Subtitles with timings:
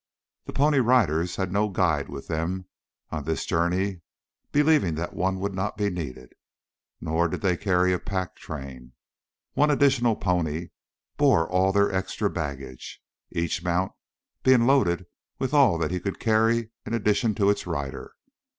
[0.45, 2.65] The Pony Riders had no guide with them
[3.11, 4.01] on this journey,
[4.51, 6.33] believing that one would not be needed.
[6.99, 8.93] Nor did they carry a pack train.
[9.53, 10.69] One additional pony
[11.17, 13.91] bore all their extra baggage, each mount
[14.41, 15.05] being loaded
[15.37, 18.15] with all that he could carry in addition to its rider.